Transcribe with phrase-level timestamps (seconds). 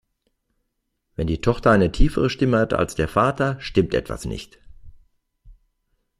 [1.15, 4.59] Wenn die Tochter eine tiefere Stimme hat als der Vater, stimmt etwas nicht.